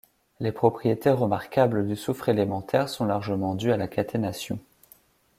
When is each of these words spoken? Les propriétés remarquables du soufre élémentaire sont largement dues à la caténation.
Les 0.39 0.51
propriétés 0.51 1.11
remarquables 1.11 1.85
du 1.85 1.95
soufre 1.95 2.27
élémentaire 2.29 2.89
sont 2.89 3.05
largement 3.05 3.53
dues 3.53 3.71
à 3.71 3.77
la 3.77 3.87
caténation. 3.87 4.57